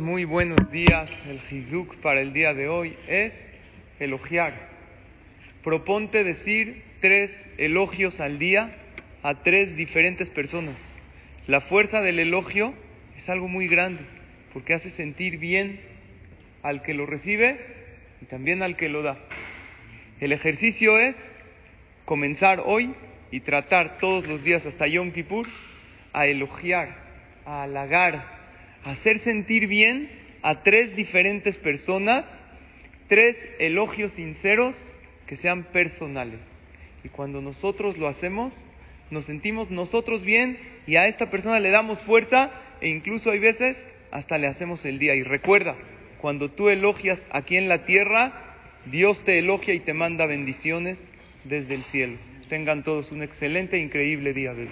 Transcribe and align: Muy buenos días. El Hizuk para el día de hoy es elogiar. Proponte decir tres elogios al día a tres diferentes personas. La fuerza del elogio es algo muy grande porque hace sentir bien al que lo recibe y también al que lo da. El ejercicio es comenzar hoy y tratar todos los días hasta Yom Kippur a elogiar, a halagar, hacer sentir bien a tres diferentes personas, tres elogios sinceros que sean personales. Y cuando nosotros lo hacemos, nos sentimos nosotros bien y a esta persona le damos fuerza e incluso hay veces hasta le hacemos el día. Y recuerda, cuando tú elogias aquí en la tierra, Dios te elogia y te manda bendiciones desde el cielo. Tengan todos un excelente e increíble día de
Muy 0.00 0.24
buenos 0.24 0.70
días. 0.70 1.10
El 1.28 1.40
Hizuk 1.50 1.96
para 1.96 2.20
el 2.20 2.32
día 2.32 2.54
de 2.54 2.68
hoy 2.68 2.96
es 3.08 3.32
elogiar. 3.98 4.54
Proponte 5.64 6.22
decir 6.22 6.84
tres 7.00 7.32
elogios 7.56 8.20
al 8.20 8.38
día 8.38 8.76
a 9.24 9.42
tres 9.42 9.76
diferentes 9.76 10.30
personas. 10.30 10.76
La 11.48 11.62
fuerza 11.62 12.00
del 12.00 12.20
elogio 12.20 12.74
es 13.16 13.28
algo 13.28 13.48
muy 13.48 13.66
grande 13.66 14.02
porque 14.52 14.74
hace 14.74 14.92
sentir 14.92 15.38
bien 15.38 15.80
al 16.62 16.82
que 16.82 16.94
lo 16.94 17.04
recibe 17.04 17.58
y 18.22 18.26
también 18.26 18.62
al 18.62 18.76
que 18.76 18.88
lo 18.88 19.02
da. 19.02 19.18
El 20.20 20.30
ejercicio 20.30 20.96
es 20.98 21.16
comenzar 22.04 22.62
hoy 22.64 22.94
y 23.32 23.40
tratar 23.40 23.98
todos 23.98 24.28
los 24.28 24.44
días 24.44 24.64
hasta 24.64 24.86
Yom 24.86 25.10
Kippur 25.10 25.48
a 26.12 26.26
elogiar, 26.26 26.94
a 27.44 27.64
halagar, 27.64 28.37
hacer 28.84 29.20
sentir 29.20 29.66
bien 29.66 30.10
a 30.42 30.62
tres 30.62 30.94
diferentes 30.96 31.56
personas, 31.58 32.24
tres 33.08 33.36
elogios 33.58 34.12
sinceros 34.12 34.74
que 35.26 35.36
sean 35.36 35.64
personales. 35.64 36.40
Y 37.04 37.08
cuando 37.08 37.40
nosotros 37.40 37.98
lo 37.98 38.08
hacemos, 38.08 38.52
nos 39.10 39.24
sentimos 39.26 39.70
nosotros 39.70 40.24
bien 40.24 40.58
y 40.86 40.96
a 40.96 41.06
esta 41.06 41.30
persona 41.30 41.60
le 41.60 41.70
damos 41.70 42.02
fuerza 42.02 42.50
e 42.80 42.88
incluso 42.88 43.30
hay 43.30 43.38
veces 43.38 43.76
hasta 44.10 44.38
le 44.38 44.46
hacemos 44.46 44.84
el 44.84 44.98
día. 44.98 45.14
Y 45.14 45.22
recuerda, 45.22 45.76
cuando 46.20 46.50
tú 46.50 46.68
elogias 46.68 47.20
aquí 47.30 47.56
en 47.56 47.68
la 47.68 47.84
tierra, 47.84 48.56
Dios 48.86 49.22
te 49.24 49.38
elogia 49.38 49.74
y 49.74 49.80
te 49.80 49.94
manda 49.94 50.26
bendiciones 50.26 50.98
desde 51.44 51.74
el 51.74 51.84
cielo. 51.84 52.16
Tengan 52.48 52.82
todos 52.82 53.12
un 53.12 53.22
excelente 53.22 53.76
e 53.76 53.80
increíble 53.80 54.32
día 54.32 54.54
de 54.54 54.64